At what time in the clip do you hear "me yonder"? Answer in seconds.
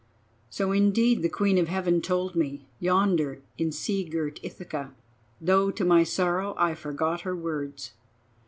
2.35-3.39